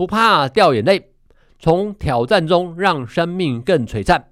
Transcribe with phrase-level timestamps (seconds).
[0.00, 1.10] 不怕掉眼泪，
[1.58, 4.28] 从挑战中让生命更璀璨，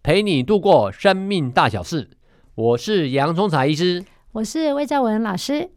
[0.00, 2.10] 陪你度过生命大小事。
[2.54, 5.70] 我是洋葱茶医师，我是魏兆文老师。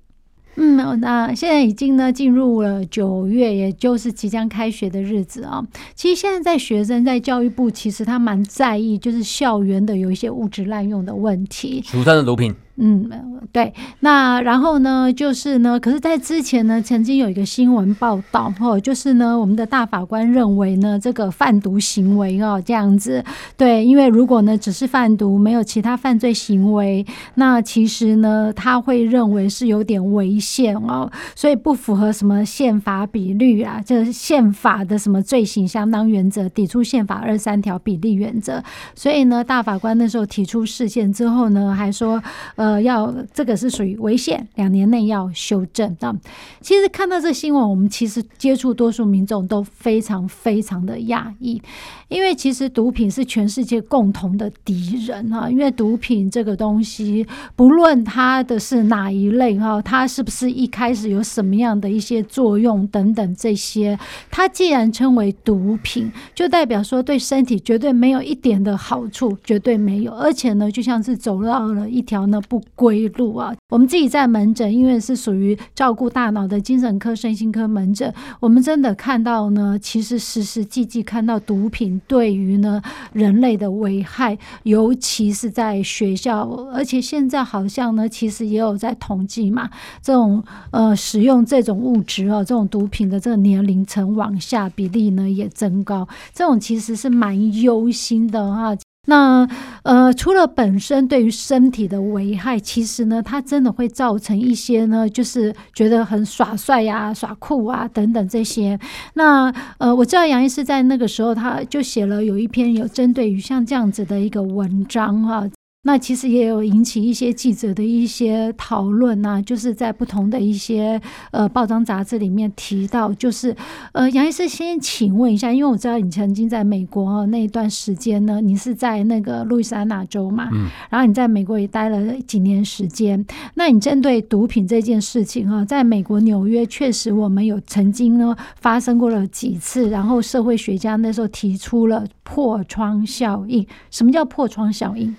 [0.57, 5.65] 嗯，那现在已经呢进入了九月，也就是即将开学的日子啊。
[5.95, 12.53] 其实现在在学生在教育部，其实他蛮在意，就是校园的有一些物质滥用的问题，俗称的毒品。
[12.77, 13.09] 嗯，
[13.51, 13.73] 对。
[13.99, 23.23] 那然后呢，就是呢，可是，在之前呢，曾经有一个新闻报道，哦，就是呢，我们的大法官认为呢，这个贩毒行为哦，这样子，
[23.57, 27.05] 对，因为如果呢，只是贩毒，没有其他犯罪行为，
[27.35, 38.63] 那其实呢，他会认为是有点违宪哦，所以不符合什么宪法比率啊，就是宪法的什么罪行相当原则，抵触宪法二三条比例原则，
[38.95, 42.21] 所以呢，大法官那时候提出释宪之后呢，还说。
[42.61, 46.15] 呃要这个是属于违宪，两年内要修正那。
[46.61, 51.59] 其实看到这新闻，我们其实接触多数民众都非常非常的讶异，
[52.07, 55.49] 因为其实毒品是全世界共同的敌人哈。
[55.49, 63.97] 因为毒品这个东西，不论它的是哪一类哈，它是不是一开始有什么样的一些作用等等这些，
[64.29, 72.39] 它既然称为毒品，就代表说对身体绝对没有一点的好处，绝对没有，而且呢，就像是走到了一条呢。
[72.51, 73.55] 不归路啊！
[73.69, 82.81] 我们自己在门诊，因为是属于照顾大脑的精神科、身心科门诊，我们真的看到呢，其实实实际际看到毒品对于呢
[83.13, 86.41] 人类的危害，尤其是在学校，
[86.73, 89.69] 而且现在好像呢，其实也有在统计嘛，
[90.01, 98.75] 这种呃使用这种物质啊，这种毒品的这个年龄层往下比例呢也增高，这种其实是蛮忧心的啊。
[99.11, 99.45] 那
[99.83, 108.79] 呃，除了本身对于身体的危害，其实呢，它真的会造成一些呢，就是觉得很耍帅呀、耍酷啊等等这些。
[109.15, 115.43] 那呃，我知道杨医师在那个时候，他就写了有一篇有针对于像这样子的一个文章啊。
[115.83, 123.55] 那其实也有引起一些记者的一些讨论呐，就是在不同的一些呃报章杂志里面提到，就是
[123.91, 133.25] 呃杨医师先请问一下，因为我知道你曾经在美国那一段时间呢，你是在那个路易斯安那州嘛，嗯，然后你在美国也待了几年时间，
[133.55, 145.15] 那你针对毒品这件事情哈，在美国纽约确实我们有曾经呢发生过了几次，然后社会学家那时候提出了破窗效应，什么叫破窗效应？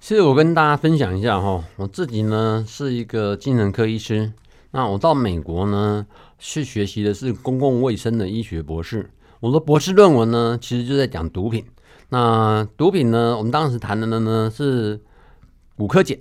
[0.00, 4.32] 其实我跟大家分享一下哈，我自己呢是一个精神科医师，
[4.70, 6.06] 那我到美国呢
[6.38, 9.10] 去学习的是公共卫生的医学博士，
[9.40, 11.64] 我的博士论文呢其实就在讲毒品。
[12.08, 14.98] 那毒品呢，我们当时谈的呢是
[15.76, 16.16] 古柯碱，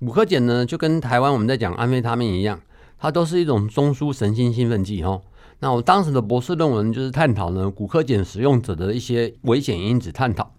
[0.00, 2.60] 古柯碱呢就跟台湾我们在讲安非他命一样，
[2.98, 5.20] 它都是一种中枢神经兴奋剂哈。
[5.60, 10.52] 那我当时的博士论文就是探讨呢骨科碱使用者的一些危险因子探讨。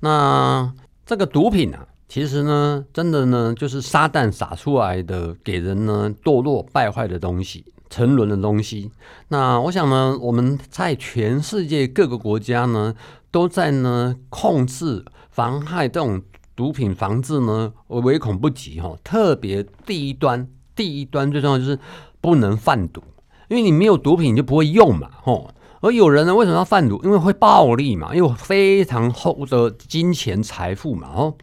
[0.00, 0.72] 那
[1.04, 1.86] 这个毒品啊。
[2.08, 8.90] 其实呢，真的呢，就是撒旦撒出来的，给人呢堕落败坏的东西，沉沦的东西。
[9.28, 12.94] 那我想呢，我们在全世界各个国家呢，
[13.30, 16.22] 都在呢控制、妨害这种
[16.54, 18.96] 毒品防治呢，唯恐不及哈。
[19.02, 21.78] 特别第一端，第一端最重要就是
[22.20, 23.02] 不能贩毒，
[23.48, 25.50] 因为你没有毒品，你就不会用嘛，吼。
[25.80, 27.00] 而有人呢，为什么要贩毒？
[27.04, 31.34] 因为会暴利嘛，因为非常厚的金钱财富嘛，哦。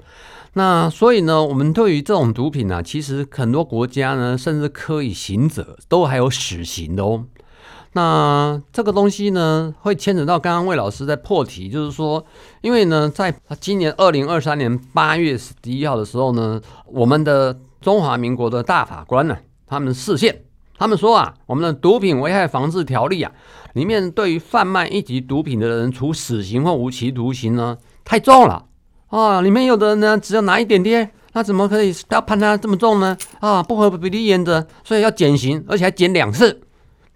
[0.55, 7.25] 那所以呢，我们对于这种毒品呢、其实很多国家呢，甚至可以刑者都还有死刑的哦。
[7.93, 12.23] 那这个东西呢，会牵扯到刚刚魏老师在破题，就是说，
[12.61, 20.43] 因为呢，在今年二零二三年八月十一号的时候呢，我们的中华民国的大法官呢，他们释宪，
[20.77, 23.31] 他们说啊，我们的毒品危害防治条例啊，
[23.73, 28.65] 里面对于贩卖一级毒品的人，处死刑或无期徒刑呢，太重了。
[29.13, 33.15] 啊，里面有的人呢，只要拿一点点，那怎么可以要判他这么重呢？
[33.41, 36.59] 啊，不合比例原则，所以要减刑，而且还减两次。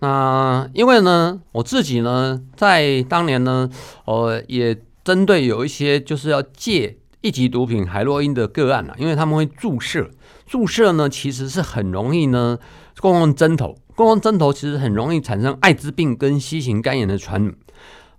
[0.01, 3.67] 那因为呢，我自己呢，在当年呢，
[4.05, 10.07] 呃，也针对有一些就是要戒一级毒品海洛因的个案啊，因为他们会注射，
[10.45, 12.59] 注射呢其实是很容易呢，
[12.99, 17.55] 共用针头共用针头其实很容易产生艾滋病跟 C 型肝炎的传染。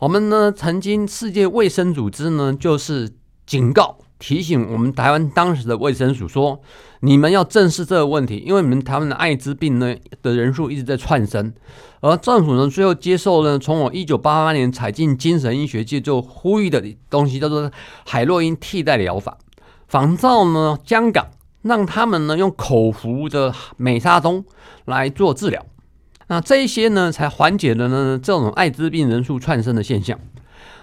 [0.00, 3.08] 我们呢，曾经世界卫生组织呢，就是
[3.48, 6.60] 警告提醒我们台湾当时的卫生署说，
[7.00, 11.54] 你们要正视这个问题，因为你们台湾的艾滋病呢的人数一直在窜升。
[12.00, 17.72] 而政府呢，最后接受了从我一九八八年采进精神医学界就呼吁的东西，叫做
[18.04, 19.38] 海洛因替代疗法，
[19.86, 21.28] 仿照呢香港，
[21.62, 24.44] 让他们呢用口服的美沙酮
[24.84, 25.64] 来做治疗。
[26.26, 30.20] 那这些呢，才缓解了呢这种艾滋病人数窜升的现象。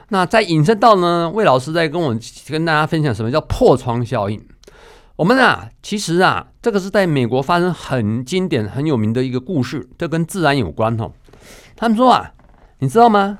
[0.09, 2.15] 那再引申到呢，魏老师在跟我
[2.47, 4.39] 跟大家分享什么叫破窗效应。
[5.15, 11.11] 我们啊，其实啊，这个是在美国发生很经典、很有名的一个故事，这跟自然有关哦。
[11.75, 12.33] 他们说啊，
[12.79, 13.39] 你知道吗？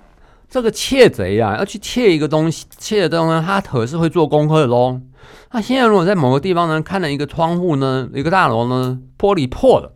[0.49, 5.01] 这个窃贼啊，要去窃一个东西，窃的东西，他可是会做功课的喽。
[5.49, 9.91] 他现在如果在某个地方呢，看了一个窗户呢，一个大楼呢，玻璃破了。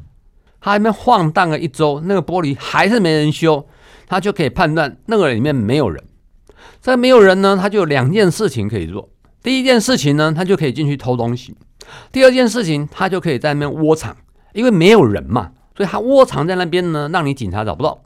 [0.59, 3.65] 他还没晃荡了一周，那个玻璃还是没人修，
[4.07, 6.03] 他就可以判断那个里面没有人。
[6.79, 9.09] 在没有人呢，他就有两件事情可以做。
[9.41, 11.53] 第一件事情呢，他就可以进去偷东西；
[12.11, 14.15] 第二件事情，他就可以在那边窝藏，
[14.53, 18.01] 因为没有人嘛，所以他窝藏在那边呢，让你警察找不到。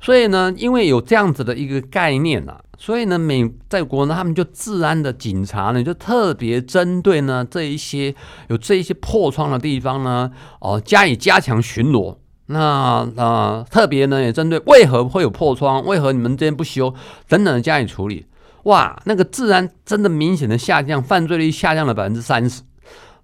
[0.00, 8.12] 所以呢，因为有这样子的一个概念啊，所以呢，美在国呢，他们就治安的警察呢，就特别针对呢这一些
[8.48, 10.30] 有这一些破窗的地方呢，
[10.60, 12.16] 哦、加以加强巡逻。
[12.46, 16.92] 那啊、特别呢也针对为何会有破窗，为何你们这边不修
[17.28, 18.26] 等等的加以处理。
[18.64, 22.62] 哇，那个治安真的明显的下降，犯罪率下降了百分之三十。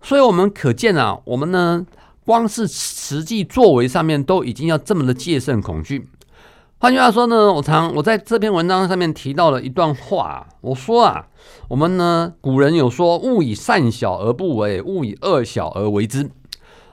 [0.00, 1.85] 所以我们可见啊，我们呢
[2.25, 6.09] 光是实际作为上面都已经要这么的戒慎恐惧。
[6.79, 11.26] 换句话说呢，我常我在这篇文章上面提到了一段话，我说啊，
[11.69, 16.31] 我们呢古人有说，勿以善小而不为，勿以恶小而为之。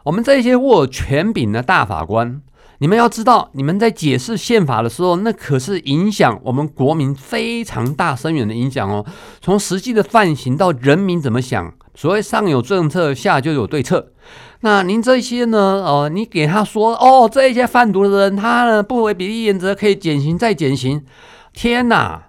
[0.05, 2.39] 我们这些握权柄的大法官，
[2.77, 9.03] 你们要知道，你们在解释宪法的时候，那可是影响我们国民非常大、深远的影响哦。
[9.41, 14.11] 从实际的犯行到人民怎么想，所谓上有政策，下就有对策。
[14.59, 15.57] 那您这些呢？
[15.57, 21.03] 哦，你给他说哦，这一些贩毒的人，他呢不违比例原则，可以减刑再减刑。
[21.51, 22.25] 天哪！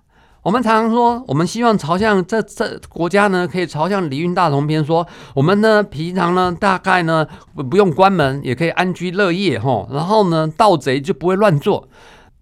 [0.46, 5.04] 我们常常说，我们希望朝向这这国家呢，可以朝向礼运大同篇说，
[5.34, 7.26] 我们呢平常呢大概呢
[7.68, 9.88] 不用关门，也可以安居乐业哈。
[9.90, 11.88] 然后呢，盗贼就不会乱做，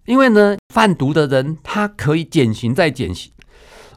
[0.05, 3.31] 因为呢贩毒的人他可以减刑再减刑。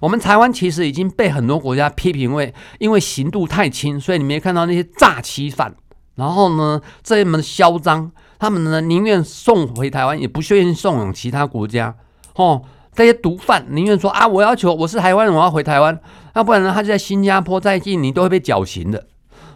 [0.01, 5.75] 我们台湾其实已经被很多国家批评为，因为刑度太轻，所以你没看到那些诈欺犯。
[6.15, 11.95] 然后呢，这么嚣张，他们呢宁愿送回台湾，也不愿意送往其他国家。
[12.37, 12.63] 哦，
[12.99, 15.97] 这些毒贩宁愿说啊，我要求我是台湾人，我要回台湾。
[16.35, 19.07] 要不然呢，他就在新加坡、在印尼都会被绞刑的。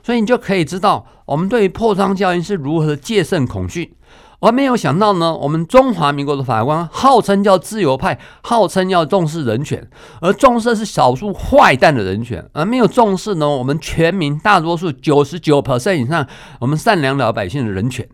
[0.05, 3.97] 所以你就可以知道，我们对于破窗效应是如何的戒慎恐惧。
[4.39, 9.89] 而没有想到呢，我们中华民国的法官号称叫自由派，号称要重视人权，
[10.21, 16.25] 而重视的是少数坏蛋的人权，而没有重视呢我们全民大多数九十九 percent 以上
[16.61, 18.09] 我们善良老百姓的人权。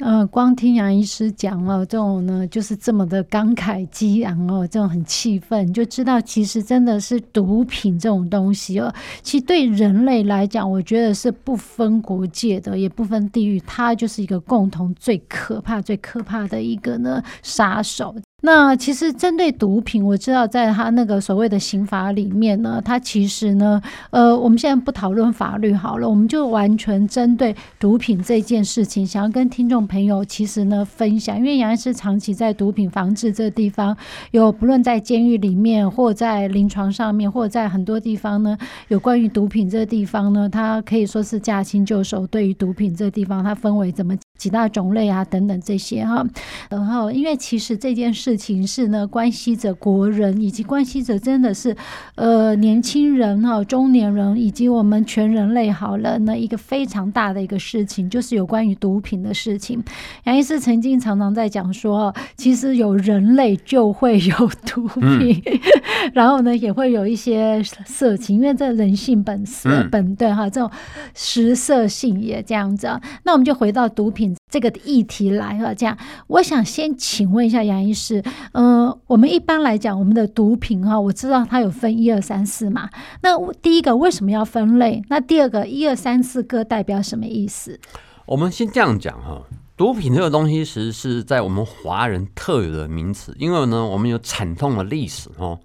[0.00, 8.92] 呃，光听杨医师讲哦，这种呢就是这么的慷慨激昂哦，这种很气愤，就知道其实真的是毒品这种东西哦，
[9.22, 18.16] 其实对人类来讲，我觉得是不分国界的，也不分地域，它就是一个共同最可怕、最可怕的一个呢杀手。
[18.42, 33.96] 那其实针对毒品，我知道在他那个所谓的刑法里面呢，他其实呢，呃，我们现在不讨论法律好了，我们就完全针对毒品这件事情，想要跟听众朋友其实呢分享，因为杨医师长期在毒品防治这地方，
[34.32, 42.26] 有不论在监狱里面，或在临床上面，或在很多地方呢，有关于毒品这个地方呢，他可以说是驾轻就熟。
[42.26, 46.24] 对于毒品这个地方，它分为怎么几大种类啊，等等这些哈。
[46.68, 48.34] 然后，因为其实这件事。
[48.36, 51.74] 情是呢，关系着国人，以及关系着真的是，
[52.16, 59.82] 呃，年轻人哈、中年人，以及我们全人类好了，那一个非常大的一个事情，就是有关于毒品的事情。
[60.24, 65.60] 杨医师曾经常常在讲说，其实有人类就会有毒品，嗯、
[66.12, 70.70] 然后呢，也会有一些色情，因为这人性本色、嗯、本对哈，这种
[71.14, 72.88] 食色性也这样子。
[73.22, 78.22] 那我们就回到毒品这个议题来哈，这样，我想先请问一下杨医师。
[78.52, 82.88] 嗯、呃，我们一般来讲，我们的毒品哈，我知道它有分一二三四嘛。
[83.22, 85.02] 那第一个为什么要分类？
[85.08, 87.80] 那第二个一二三四各代表什么意思？
[88.26, 89.42] 我们先这样讲哈，
[89.76, 95.58] 毒品这个东西其实是在我们华人特有的名词，因为呢，我们有惨痛的历史哦。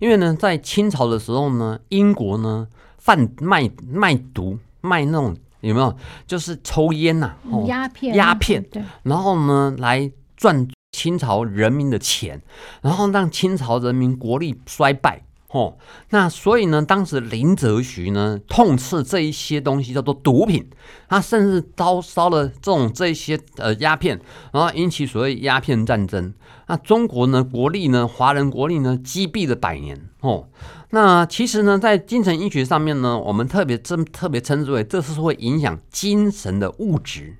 [0.00, 5.96] 因为呢，在清朝的时候呢，英国呢贩卖卖毒卖那种有没有？
[6.26, 12.40] 就是抽烟呐、啊，鸦、哦、片，鸦片，对，然后呢，来赚清朝人民的钱，
[12.82, 15.22] 然后让清朝人民国力衰败。
[15.52, 15.76] 哦，
[16.10, 20.70] 那所以呢，当时林则徐呢痛斥这一些东西叫做毒品，
[21.08, 24.20] 他甚至烧烧了这种这些呃鸦片，
[24.52, 26.32] 然后引起所谓鸦片战争。
[26.68, 30.00] 那中国呢国力呢，华人国力呢击毙了百年。
[30.20, 30.46] 哦，
[30.90, 37.38] 那其实呢，在精神医学上面呢，我们特别称特别称之为这是会影响精神的物质。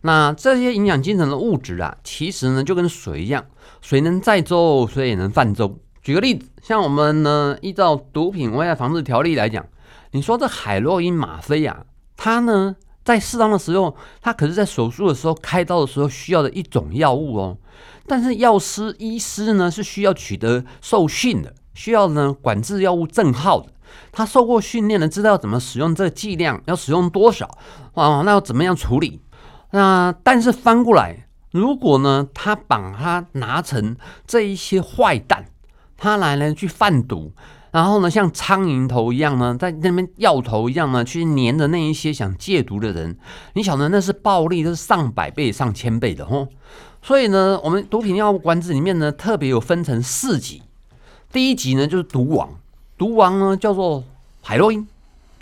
[0.00, 3.46] 那这些影响精神的物质啊，其实呢就跟水一样，
[3.80, 5.78] 水能载舟，水也能泛舟。
[6.02, 9.64] 举个例子，像我们呢，依照毒品危害防治条例来讲，
[10.10, 11.84] 你说这海洛因、吗啡啊，
[12.16, 17.56] 它呢在适当的时候，它可是在手术的时候、开刀的时候需要的一种药物哦。
[18.08, 23.68] 但是药师、医师呢是需要取得受训的，需要呢管制药物证号的，
[24.10, 27.46] 他受过训练的，知道怎么使用这个剂量，要使用多少
[27.94, 28.22] 啊？
[28.24, 29.20] 那要怎么样处理？
[29.70, 35.46] 那但是翻过来，如果呢他把它拿成这一些坏蛋。
[36.02, 37.30] 他来呢去贩毒，
[37.70, 43.16] 然后呢像苍蝇头一样呢，在那边药头一样呢，去黏着那一些想戒毒的人。
[43.52, 46.48] 你晓得那是暴利，那是上百倍、上千倍的吼。
[47.02, 50.62] 所以呢，我们毒品药物管制里面呢，特别有分成四级。
[51.30, 52.50] 第一级呢就是毒王，
[52.98, 54.02] 毒王呢叫做
[54.42, 54.84] 海洛因，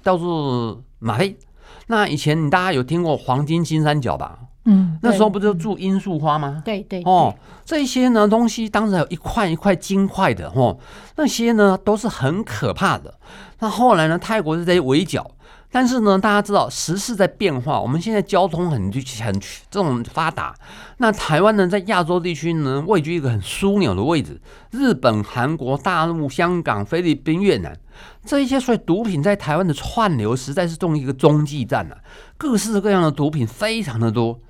[0.02, 1.38] 叫做吗啡。
[1.87, 4.40] 那以前你大家有听过黄金金三角吧？
[4.71, 6.62] 嗯，那时候不就住罂粟花吗？
[6.65, 7.35] 对对，对哦，
[7.65, 10.79] 这些呢东西当时还有一块一块金块的哦，
[11.17, 13.12] 那些呢都是很可怕的。
[13.59, 15.29] 那后来呢，泰国是在围剿，
[15.73, 20.55] 但是呢，大家知道时势在变化，我们现在交通很很这种发达，
[20.99, 24.41] 那台湾呢在亚洲地区呢位居一个很枢纽的位置，
[24.73, 27.79] 日本、韩国、大陆、香港、菲律宾、越南
[28.25, 31.97] 这一些，所以毒品在台湾的串流实在是中一个中继站啊，
[32.37, 34.41] 各式各样的毒品非常的多。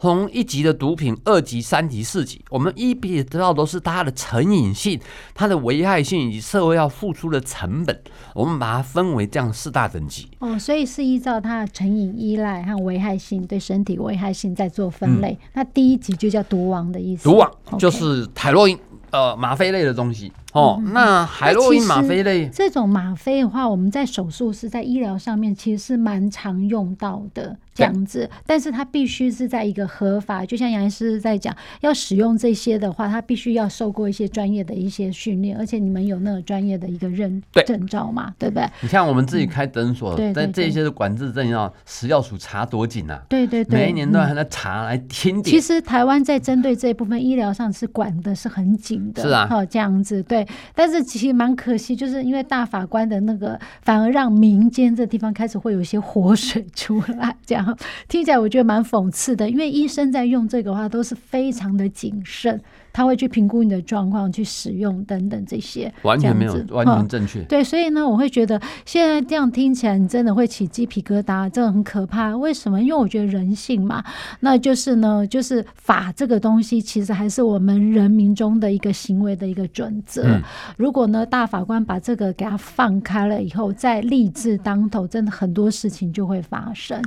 [0.00, 4.98] 从一级的毒品，二级、三级、四级，我们一笔知道都是它的成瘾性、
[5.34, 8.00] 它的危害性以及社会要付出的成本，
[8.34, 10.26] 我们把它分为这样四大等级。
[10.38, 15.32] 哦，所以是依照它的成瘾、依赖和危害性对身体危害性在做分类。
[15.32, 17.24] 嗯、那第一级就叫毒王的意思。
[17.28, 18.78] 毒王就是海洛因。
[19.12, 38.68] 呃，吗啡类的东西哦，嗯、那海洛因、吗啡类这种吗啡的话，我们在手术室、在医疗上面其实是蛮常用到的这样子，但是他必须是在一个合法，就像杨医师在讲，要使用这些的话，他必须要受过一些专业的一些训练，而且你们有那个专业的一个认证照嘛，对不对？
[38.80, 43.22] 你像我们自己开诊所，嗯、但这些的管制证要食药署查多紧啊？
[43.28, 45.42] 对对对，每一年都还在查来听。
[45.42, 49.22] 其实台湾在针对这一部分医疗上是管的是很紧的。
[49.22, 57.59] 是啊，好这样子对，但是其实蛮可惜，就是因为大法官的那个，反而让民间这地方开始会有一些活水出来，这样
[58.08, 62.60] 听起来我觉得蛮讽刺的，因为医生在用这个的话都是非常的谨慎。
[62.92, 67.40] 他会去评估你的状况，去使用等等这些，完全没有完全正确。
[67.42, 72.36] 对，所以呢，我会觉得现在这样听起来，你真的会起鸡皮疙瘩，真的很可怕。
[72.36, 72.82] 为什么？
[72.82, 74.04] 因为我觉得人性嘛，
[74.40, 80.24] 那就是呢，就是法这个东西，其实还是我们人民中的一个行为的一个准则。
[80.24, 80.42] 嗯、
[80.76, 87.00] 如果呢，大法官把这个给他放开了以后，再立志当头，真的很多事情就会发生。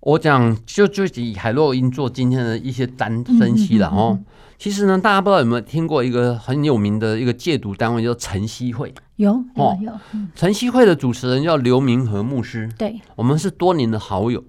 [0.00, 4.12] 我讲就就以海洛因做今天的一些单分析了哦。
[4.12, 4.24] 嗯嗯嗯
[4.58, 8.94] 其实呢，大家不知道有没有听过一个很有名的一个戒毒单位，叫晨曦会。
[9.16, 9.92] 有哦有。
[10.34, 12.66] 晨曦会的主持人叫刘明和牧师。
[12.78, 14.42] 对，我们是多年的好友。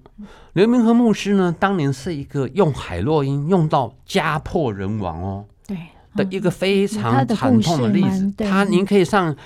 [0.54, 5.76] 刘明和牧师呢，当年是一个用海洛因用到家破人亡哦，对
[6.16, 8.32] 的一个非常惨痛的例子。
[8.38, 9.36] 他您可以上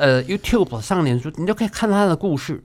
[0.00, 2.64] 呃 YouTube 上脸书，你就可以看他的故事。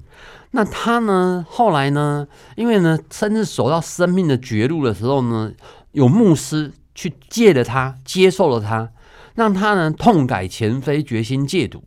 [0.51, 5.51] 那他呢，后来呢，因为呢，甚至走到生命的绝路的时候呢，
[5.91, 6.71] 有牧师。
[6.97, 8.89] 去戒了他，接受了他，
[9.33, 11.83] 让他呢痛改前非，决心戒毒。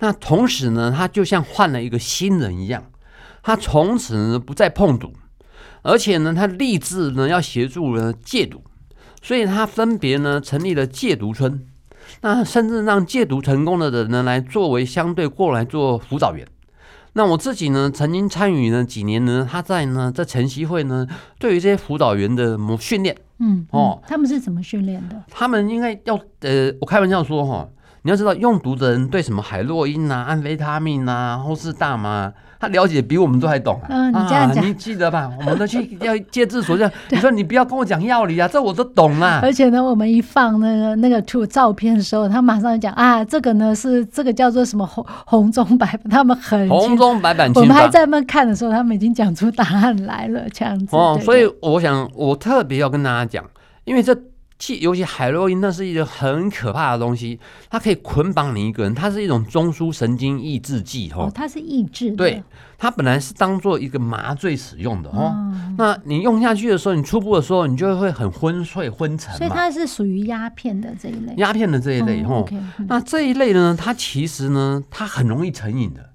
[0.00, 2.82] 那同时呢，他就像换了一个新人一样，
[3.44, 5.12] 他从此呢不再碰毒，
[5.82, 8.64] 而且呢，他立志呢要协助呢戒毒，
[9.22, 11.64] 所以他分别呢成立了戒毒村，
[12.22, 16.46] 那甚至让戒毒成功的人呢来作为相对过来做辅导员。
[17.14, 21.06] 那我自己呢曾经参与呢几年呢，他在呢在晨曦会呢
[21.38, 23.16] 对于这些辅导员的训练。
[23.38, 25.20] 嗯，嗯哦，他们是怎么训练的？
[25.30, 27.68] 他们应该要呃，我开玩笑说哈，
[28.02, 33.86] 你要知道用毒的人对什么海洛因啊、安非他命啊，或是大麻，他了解比我们都还懂啊。
[33.90, 35.30] 嗯，你这样讲，你记得吧？
[35.38, 36.90] 我们都去要戒治所教。
[37.10, 39.40] 你说你不要跟我讲药理啊，这我都懂啊。
[39.42, 47.52] 而且呢，我们一放那个那个图照片的时候，他马上讲啊，这个呢是这个叫做什么红红中白，他们很红中白板。
[47.54, 50.96] 我们还在那看的时候，他们已经讲出答案来了，这样子。
[50.96, 53.44] 哦，所以我想我特别要跟大家讲，
[53.84, 54.16] 因为这。
[54.80, 57.40] 尤其海洛因，那是一个很可怕的东西，
[57.70, 62.16] 它可以捆绑你一个人，它是一种中枢神经抑制剂，哦，它是抑制的。
[62.16, 62.42] 对，
[62.76, 69.34] 它本来是当做一个麻醉使用的，哦，嗯、那你用下去的时候，你初步的时候，你就会很昏睡、昏沉。
[69.36, 71.32] 所以它是属于鸦片的这一类。
[71.38, 76.10] 鸦片的这一类，哦，嗯、那这一类呢，它其实呢，它很容易成瘾的，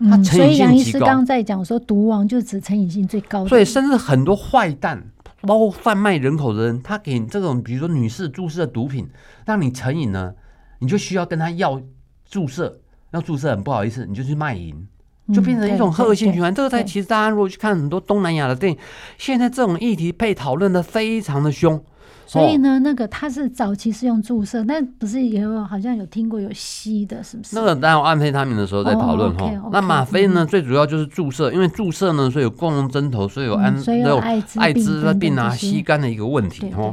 [0.00, 0.22] 嗯。
[0.22, 5.02] 所以杨医师刚刚在讲说，毒王就指成瘾性最高的，所以甚至很多坏蛋。
[5.46, 9.08] 包括贩卖人口的人，他给这种，比如说女士注射的毒品，
[9.46, 10.34] 让你成瘾呢，
[10.80, 11.80] 你就需要跟他要
[12.28, 12.80] 注射，
[13.12, 14.86] 要注射很不好意思，你就去卖淫，
[15.32, 16.54] 就变成一种恶性循环。
[16.54, 18.78] 这个在其实大家如果去看很多东南亚的电影，
[19.16, 21.82] 现在这种议题被讨论的非常的凶。
[22.26, 27.54] 所以呢，那个它是早期是用注射，但不是也有好像有听过有吸的，是不是？
[27.54, 29.50] 那个当然，安非他命的时候在讨论哈。
[29.70, 36.92] 那吗啡呢，最主要就是注射，因为注射呢，所以有共用针头，所以有安，所以有艾滋的病啊，吸肝的一个问题哈。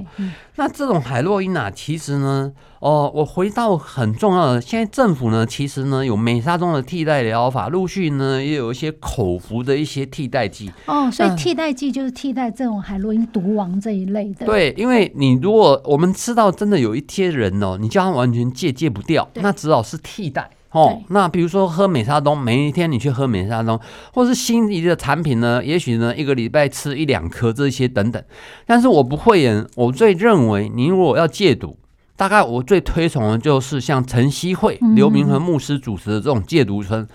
[0.56, 2.52] 那这种海洛因啊，其实呢，
[2.84, 10.70] 哦，我回到很重要的，现在政府呢，其实呢有美沙酮的替代疗法，陆续呢也有一些口服的一些替代剂。
[10.88, 14.46] 哦，所以替代剂就是替代这种海洛因毒王这一类的。
[14.46, 20.50] 对，因为你如果我们吃到真的有一些人哦，你叫他完全戒戒不掉，那只好是替代。
[20.72, 23.80] 哦，那比如说喝美沙酮，每一天你去喝美沙酮，
[24.14, 28.22] 或是心仪的产品呢，也许呢一个礼拜吃一两颗这些等等。
[28.66, 31.78] 但是我不会言，我最认为，你如果要戒毒，
[32.16, 37.08] 大概我最推崇的就是像陈希慧、刘明和牧师主持的这种戒毒村，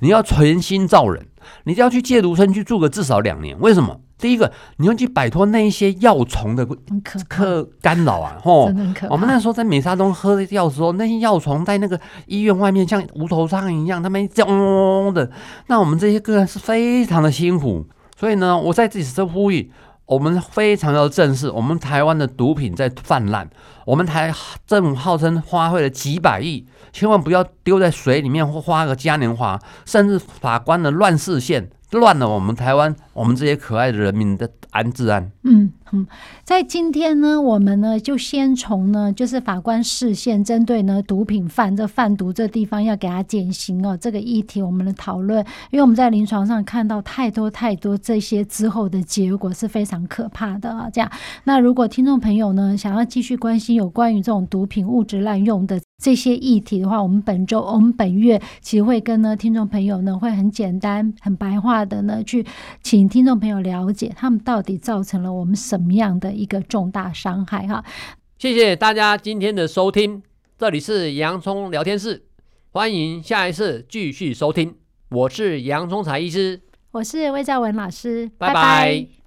[0.00, 1.26] 你要存心造人，
[1.64, 3.58] 你就要去戒毒村去住个至少两年。
[3.60, 4.00] 为什么？
[4.18, 6.64] 第一个，你要去摆脱那一些药虫的
[7.28, 8.38] 可干扰啊！
[8.40, 8.70] 吼，
[9.10, 15.28] 我们那时候在美沙东喝药的时候，那些药虫在那个医院外面像无头苍蝇一样，他们嗡嗡嗡的。
[15.66, 17.84] 那我们这些个人是非常的辛苦，
[18.16, 19.72] 所以呢，我在这里呼吁，
[20.06, 23.48] 我们非常要正视，我们台湾的毒品在泛滥，
[23.86, 24.34] 我们台
[24.66, 31.70] 政府号称花费了几百亿，千万不要丢在水里面或花个嘉年华，甚至法官的乱视线。
[31.92, 35.30] 乱了我们台湾，我们这些可爱的人民的安治安。
[35.42, 36.06] 嗯嗯，
[36.42, 50.88] 在今天呢，我们呢就先从呢，就是法官视线针对呢毒品犯这贩毒这地方要给他减刑哦，这个议题我们的讨论，因为我们在临床上看到太多太多这些之后的结果是非常可怕的啊。
[50.90, 51.10] 这样，
[51.44, 62.46] 那如果听众朋友呢想要继续关心有关于这种毒品物质滥用的这些议题的话，我们本周我们本月其实会跟呢听众朋友呢会很简单很白话的呢去
[62.82, 65.82] 请听众朋友了解他们到底造成了我们什么。
[65.82, 67.66] 什么样的一个重大伤害？
[67.66, 67.84] 哈，
[68.38, 70.22] 谢谢大家今天的收听，
[70.56, 72.22] 这里是洋葱聊天室，
[72.70, 74.76] 欢迎下一次继续收听。
[75.10, 76.60] 我是洋葱才医师，
[76.92, 78.54] 我是魏兆文老师，拜拜。
[78.54, 79.12] 拜拜。